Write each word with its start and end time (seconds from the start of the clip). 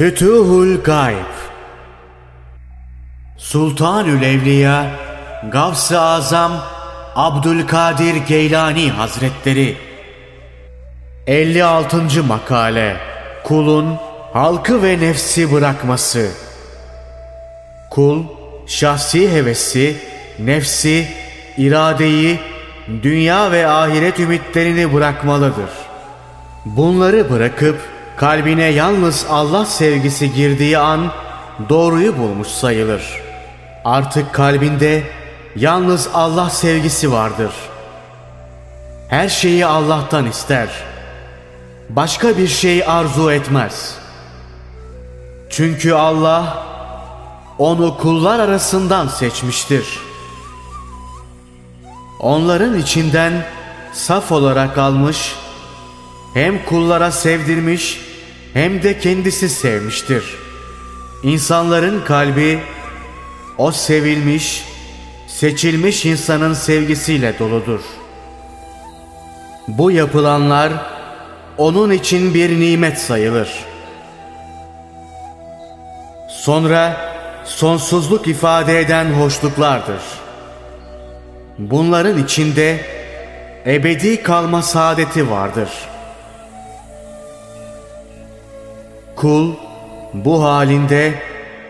Fütuhul 0.00 0.82
Gayb 0.82 1.32
Sultanül 3.38 4.22
Evliya 4.22 4.86
Gavs-ı 5.52 6.00
Azam 6.00 6.52
Abdülkadir 7.16 8.16
Geylani 8.16 8.90
Hazretleri 8.90 9.76
56. 11.26 12.24
Makale 12.24 12.96
Kulun 13.44 13.96
halkı 14.32 14.82
ve 14.82 15.00
nefsi 15.00 15.52
bırakması 15.52 16.30
Kul, 17.90 18.22
şahsi 18.66 19.32
hevesi, 19.32 19.96
nefsi, 20.38 21.08
iradeyi, 21.56 22.40
dünya 23.02 23.52
ve 23.52 23.66
ahiret 23.66 24.20
ümitlerini 24.20 24.94
bırakmalıdır. 24.94 25.70
Bunları 26.64 27.30
bırakıp 27.30 27.99
kalbine 28.20 28.64
yalnız 28.64 29.26
Allah 29.30 29.66
sevgisi 29.66 30.32
girdiği 30.32 30.78
an 30.78 31.12
doğruyu 31.68 32.18
bulmuş 32.18 32.48
sayılır. 32.48 33.02
Artık 33.84 34.34
kalbinde 34.34 35.02
yalnız 35.56 36.08
Allah 36.14 36.50
sevgisi 36.50 37.12
vardır. 37.12 37.52
Her 39.08 39.28
şeyi 39.28 39.66
Allah'tan 39.66 40.26
ister. 40.26 40.68
Başka 41.88 42.38
bir 42.38 42.48
şey 42.48 42.84
arzu 42.86 43.30
etmez. 43.32 43.94
Çünkü 45.50 45.92
Allah 45.92 46.64
onu 47.58 47.96
kullar 47.96 48.38
arasından 48.38 49.08
seçmiştir. 49.08 50.00
Onların 52.18 52.78
içinden 52.78 53.46
saf 53.92 54.32
olarak 54.32 54.78
almış, 54.78 55.34
hem 56.34 56.64
kullara 56.64 57.12
sevdirmiş 57.12 58.09
hem 58.54 58.82
de 58.82 58.98
kendisi 58.98 59.48
sevmiştir. 59.48 60.24
İnsanların 61.22 62.04
kalbi 62.04 62.60
o 63.58 63.72
sevilmiş, 63.72 64.64
seçilmiş 65.26 66.06
insanın 66.06 66.54
sevgisiyle 66.54 67.38
doludur. 67.38 67.80
Bu 69.68 69.90
yapılanlar 69.90 70.72
onun 71.58 71.90
için 71.90 72.34
bir 72.34 72.60
nimet 72.60 72.98
sayılır. 72.98 73.48
Sonra 76.28 76.96
sonsuzluk 77.44 78.28
ifade 78.28 78.80
eden 78.80 79.04
hoşluklardır. 79.04 80.02
Bunların 81.58 82.24
içinde 82.24 82.80
ebedi 83.66 84.22
kalma 84.22 84.62
saadeti 84.62 85.30
vardır.'' 85.30 85.99
Kul 89.20 89.52
bu 90.14 90.42
halinde 90.44 91.14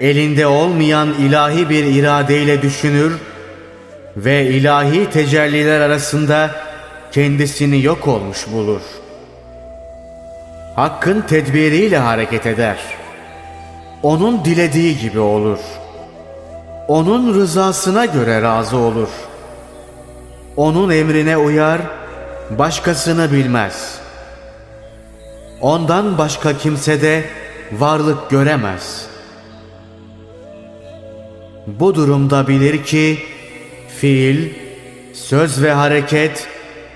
elinde 0.00 0.46
olmayan 0.46 1.14
ilahi 1.14 1.68
bir 1.68 1.84
iradeyle 1.84 2.62
düşünür 2.62 3.12
ve 4.16 4.46
ilahi 4.46 5.10
tecelliler 5.10 5.80
arasında 5.80 6.50
kendisini 7.12 7.82
yok 7.82 8.08
olmuş 8.08 8.46
bulur. 8.52 8.80
Hakkın 10.76 11.20
tedbiriyle 11.20 11.98
hareket 11.98 12.46
eder. 12.46 12.78
Onun 14.02 14.44
dilediği 14.44 14.98
gibi 14.98 15.18
olur. 15.18 15.58
Onun 16.88 17.34
rızasına 17.34 18.04
göre 18.04 18.42
razı 18.42 18.76
olur. 18.76 19.08
Onun 20.56 20.90
emrine 20.90 21.36
uyar, 21.36 21.80
başkasını 22.50 23.32
bilmez.'' 23.32 24.05
Ondan 25.60 26.18
başka 26.18 26.58
kimse 26.58 27.02
de 27.02 27.24
varlık 27.72 28.30
göremez. 28.30 29.06
Bu 31.66 31.94
durumda 31.94 32.48
bilir 32.48 32.84
ki 32.84 33.18
fiil, 34.00 34.50
söz 35.12 35.62
ve 35.62 35.72
hareket 35.72 36.48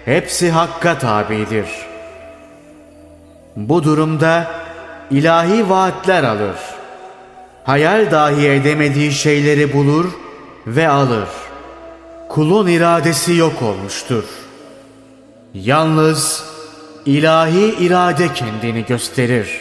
hepsi 0.04 0.50
hakka 0.50 0.99
tabidir. 0.99 1.66
Bu 3.56 3.84
durumda 3.84 4.50
ilahi 5.10 5.70
vaatler 5.70 6.25
alır. 6.25 6.56
Hayal 7.65 8.10
dahi 8.10 8.49
edemediği 8.49 9.12
şeyleri 9.12 9.72
bulur 9.72 10.06
ve 10.66 10.88
alır. 10.88 11.28
Kulun 12.28 12.66
iradesi 12.66 13.34
yok 13.34 13.62
olmuştur. 13.62 14.25
Yalnız 15.54 16.44
ilahi 17.06 17.84
irade 17.84 18.34
kendini 18.34 18.84
gösterir. 18.84 19.61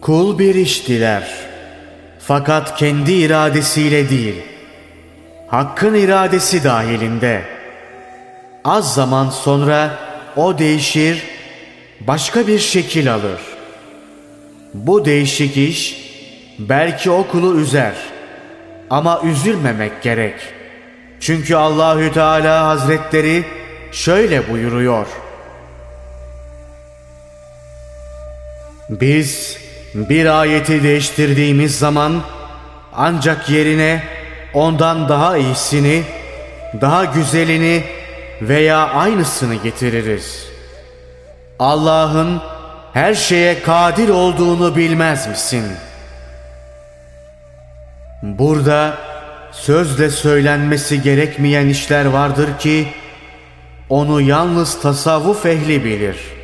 Kul 0.00 0.38
bir 0.38 0.54
iş 0.54 0.88
diler. 0.88 1.30
Fakat 2.18 2.76
kendi 2.76 3.12
iradesiyle 3.12 4.10
değil, 4.10 4.34
Hakk'ın 5.48 5.94
iradesi 5.94 6.64
dahilinde. 6.64 7.42
Az 8.64 8.94
zaman 8.94 9.30
sonra 9.30 9.98
o 10.36 10.58
değişir, 10.58 11.22
başka 12.00 12.46
bir 12.46 12.58
şekil 12.58 13.14
alır. 13.14 13.40
Bu 14.74 15.04
değişik 15.04 15.56
iş 15.56 16.06
belki 16.58 17.10
o 17.10 17.26
kulu 17.26 17.60
üzer 17.60 17.94
ama 18.90 19.20
üzülmemek 19.24 20.02
gerek. 20.02 20.34
Çünkü 21.20 21.54
Allahü 21.54 22.12
Teala 22.12 22.66
Hazretleri 22.66 23.44
şöyle 23.92 24.52
buyuruyor. 24.52 25.06
Biz 28.90 29.58
bir 29.94 30.40
ayeti 30.40 30.82
değiştirdiğimiz 30.82 31.78
zaman 31.78 32.22
ancak 32.92 33.50
yerine 33.50 34.02
ondan 34.54 35.08
daha 35.08 35.36
iyisini, 35.36 36.02
daha 36.80 37.04
güzelini 37.04 37.84
veya 38.42 38.78
aynısını 38.78 39.54
getiririz. 39.54 40.46
Allah'ın 41.58 42.40
her 42.92 43.14
şeye 43.14 43.62
kadir 43.62 44.08
olduğunu 44.08 44.76
bilmez 44.76 45.28
misin? 45.28 45.64
Burada 48.22 48.98
sözle 49.52 50.10
söylenmesi 50.10 51.02
gerekmeyen 51.02 51.66
işler 51.66 52.04
vardır 52.04 52.48
ki 52.58 52.88
onu 53.88 54.20
yalnız 54.20 54.80
tasavvuf 54.80 55.46
ehli 55.46 55.84
bilir.'' 55.84 56.35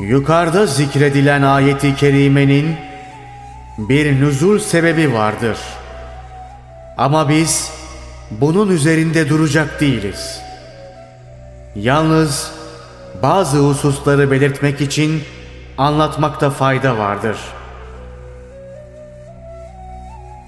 Yukarıda 0.00 0.66
zikredilen 0.66 1.42
ayeti 1.42 1.96
kerimenin 1.96 2.76
bir 3.78 4.20
nüzul 4.20 4.58
sebebi 4.58 5.14
vardır. 5.14 5.58
Ama 6.98 7.28
biz 7.28 7.72
bunun 8.30 8.68
üzerinde 8.68 9.28
duracak 9.28 9.80
değiliz. 9.80 10.40
Yalnız 11.74 12.52
bazı 13.22 13.58
hususları 13.58 14.30
belirtmek 14.30 14.80
için 14.80 15.22
anlatmakta 15.78 16.50
fayda 16.50 16.98
vardır. 16.98 17.36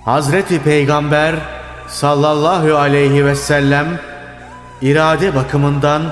Hazreti 0.04 0.62
Peygamber 0.62 1.34
sallallahu 1.88 2.76
aleyhi 2.76 3.26
ve 3.26 3.34
sellem 3.34 4.00
irade 4.82 5.34
bakımından 5.34 6.02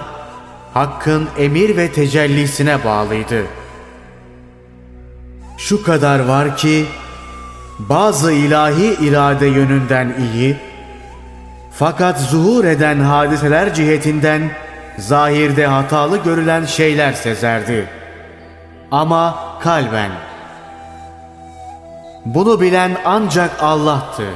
Hakk'ın 0.75 1.29
emir 1.39 1.77
ve 1.77 1.93
tecellisine 1.93 2.85
bağlıydı. 2.85 3.45
Şu 5.59 5.83
kadar 5.83 6.21
var 6.21 6.57
ki 6.57 6.87
bazı 7.79 8.33
ilahi 8.33 8.97
irade 9.01 9.47
yönünden 9.47 10.15
iyi 10.33 10.57
fakat 11.73 12.21
zuhur 12.21 12.65
eden 12.65 13.01
hadiseler 13.01 13.75
cihetinden 13.75 14.51
zahirde 14.99 15.67
hatalı 15.67 16.17
görülen 16.17 16.65
şeyler 16.65 17.13
sezerdi. 17.13 17.87
Ama 18.91 19.39
kalben. 19.61 20.11
Bunu 22.25 22.61
bilen 22.61 22.97
ancak 23.05 23.63
Allah'tı. 23.63 24.27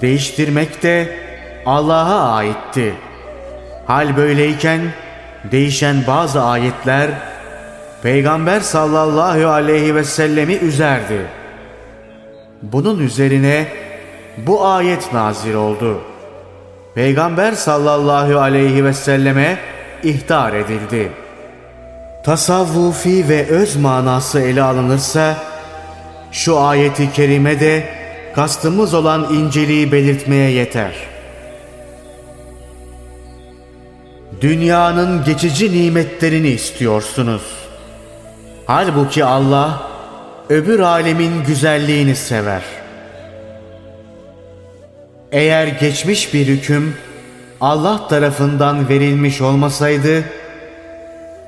Değiştirmek 0.00 0.82
de 0.82 1.16
Allah'a 1.66 2.34
aitti.'' 2.34 3.11
Hal 3.92 4.16
böyleyken 4.16 4.80
değişen 5.50 5.96
bazı 6.06 6.42
ayetler 6.42 7.10
Peygamber 8.02 8.60
sallallahu 8.60 9.48
aleyhi 9.48 9.94
ve 9.94 10.04
sellemi 10.04 10.54
üzerdi. 10.54 11.26
Bunun 12.62 12.98
üzerine 12.98 13.66
bu 14.36 14.66
ayet 14.66 15.12
nazir 15.12 15.54
oldu. 15.54 16.00
Peygamber 16.94 17.52
sallallahu 17.52 18.38
aleyhi 18.38 18.84
ve 18.84 18.92
selleme 18.92 19.58
ihtar 20.02 20.52
edildi. 20.52 21.12
Tasavvufi 22.24 23.28
ve 23.28 23.46
öz 23.46 23.76
manası 23.76 24.40
ele 24.40 24.62
alınırsa 24.62 25.36
şu 26.30 26.60
ayeti 26.60 27.12
kerime 27.12 27.60
de 27.60 27.88
kastımız 28.34 28.94
olan 28.94 29.34
inceliği 29.34 29.92
belirtmeye 29.92 30.50
yeter.'' 30.50 31.11
Dünyanın 34.40 35.24
geçici 35.24 35.72
nimetlerini 35.72 36.48
istiyorsunuz. 36.48 37.42
Halbuki 38.66 39.24
Allah 39.24 39.90
öbür 40.48 40.80
alemin 40.80 41.44
güzelliğini 41.44 42.16
sever. 42.16 42.62
Eğer 45.32 45.66
geçmiş 45.66 46.34
bir 46.34 46.46
hüküm 46.46 46.96
Allah 47.60 48.08
tarafından 48.08 48.88
verilmiş 48.88 49.40
olmasaydı 49.40 50.24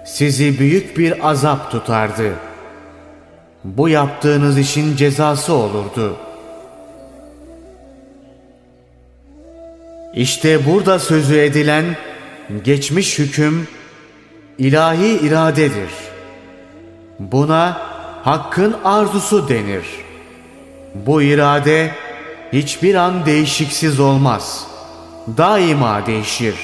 sizi 0.04 0.58
büyük 0.58 0.98
bir 0.98 1.28
azap 1.28 1.70
tutardı. 1.70 2.32
Bu 3.64 3.88
yaptığınız 3.88 4.58
işin 4.58 4.96
cezası 4.96 5.52
olurdu. 5.52 6.16
İşte 10.14 10.66
burada 10.66 10.98
sözü 10.98 11.38
edilen 11.38 11.84
geçmiş 12.64 13.18
hüküm 13.18 13.68
ilahi 14.58 15.18
iradedir. 15.26 15.90
Buna 17.18 17.78
hakkın 18.22 18.76
arzusu 18.84 19.48
denir. 19.48 19.84
Bu 20.94 21.22
irade 21.22 21.90
hiçbir 22.52 22.94
an 22.94 23.26
değişiksiz 23.26 24.00
olmaz. 24.00 24.66
Daima 25.36 26.06
değişir. 26.06 26.54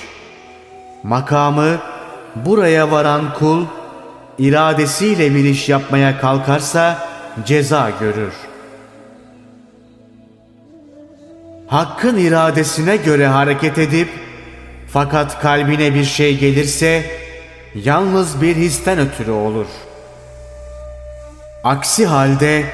Makamı 1.02 1.78
buraya 2.36 2.90
varan 2.90 3.34
kul 3.34 3.64
iradesiyle 4.38 5.34
bir 5.34 5.44
iş 5.44 5.68
yapmaya 5.68 6.20
kalkarsa 6.20 7.08
ceza 7.46 7.90
görür. 8.00 8.32
Hakkın 11.66 12.16
iradesine 12.16 12.96
göre 12.96 13.26
hareket 13.26 13.78
edip 13.78 14.08
fakat 14.92 15.40
kalbine 15.42 15.94
bir 15.94 16.04
şey 16.04 16.38
gelirse 16.38 17.04
yalnız 17.74 18.42
bir 18.42 18.56
histen 18.56 18.98
ötürü 18.98 19.30
olur. 19.30 19.66
Aksi 21.64 22.06
halde 22.06 22.64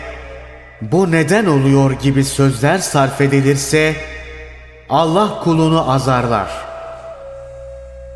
bu 0.80 1.12
neden 1.12 1.46
oluyor 1.46 1.90
gibi 1.90 2.24
sözler 2.24 2.78
sarf 2.78 3.20
edilirse 3.20 3.96
Allah 4.90 5.40
kulunu 5.44 5.90
azarlar. 5.92 6.48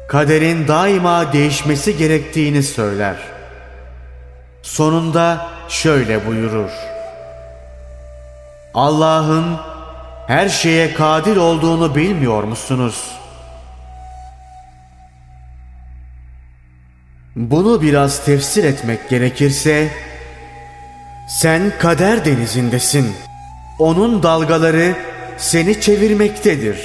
Kaderin 0.08 0.69
daima 0.69 1.32
değişmesi 1.32 1.96
gerektiğini 1.96 2.62
söyler. 2.62 3.17
Sonunda 4.62 5.49
şöyle 5.69 6.26
buyurur. 6.26 6.70
Allah'ın 8.75 9.56
her 10.26 10.49
şeye 10.49 10.94
kadir 10.94 11.37
olduğunu 11.37 11.94
bilmiyor 11.94 12.43
musunuz? 12.43 13.19
Bunu 17.41 17.83
biraz 17.83 18.25
tefsir 18.25 18.65
etmek 18.65 19.09
gerekirse, 19.09 19.89
sen 21.29 21.73
kader 21.79 22.25
denizindesin. 22.25 23.13
Onun 23.79 24.23
dalgaları 24.23 24.95
seni 25.39 25.81
çevirmektedir. 25.81 26.79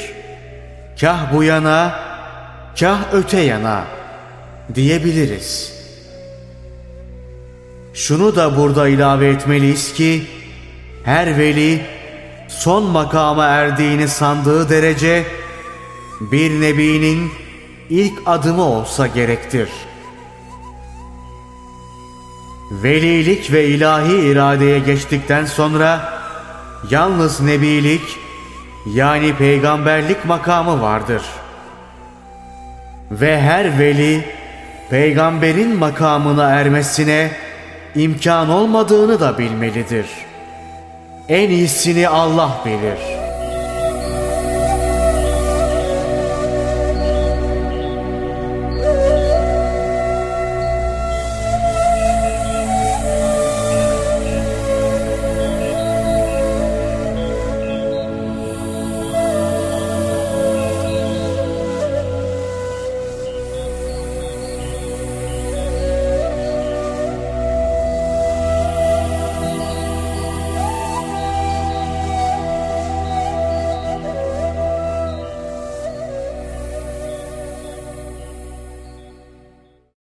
Kah 1.01 1.33
bu 1.33 1.43
yana, 1.43 1.99
kah 2.79 3.13
öte 3.13 3.39
yana 3.39 3.83
diyebiliriz. 4.75 5.73
Şunu 7.93 8.35
da 8.35 8.57
burada 8.57 8.87
ilave 8.87 9.27
etmeliyiz 9.27 9.93
ki, 9.93 10.23
her 11.05 11.37
veli 11.37 11.81
son 12.47 12.83
makama 12.83 13.45
erdiğini 13.45 14.07
sandığı 14.07 14.69
derece 14.69 15.23
bir 16.21 16.61
nebinin 16.61 17.31
ilk 17.89 18.13
adımı 18.25 18.63
olsa 18.63 19.07
gerektir. 19.07 19.69
Velilik 22.71 23.51
ve 23.51 23.65
ilahi 23.65 24.15
iradeye 24.15 24.79
geçtikten 24.79 25.45
sonra 25.45 26.13
yalnız 26.89 27.41
nebilik 27.41 28.01
yani 28.85 29.35
peygamberlik 29.35 30.25
makamı 30.25 30.81
vardır. 30.81 31.21
Ve 33.11 33.41
her 33.41 33.79
veli 33.79 34.25
peygamberin 34.89 35.75
makamına 35.77 36.49
ermesine 36.49 37.31
imkan 37.95 38.49
olmadığını 38.49 39.19
da 39.19 39.37
bilmelidir. 39.37 40.05
En 41.29 41.49
iyisini 41.49 42.09
Allah 42.09 42.61
bilir.'' 42.65 43.14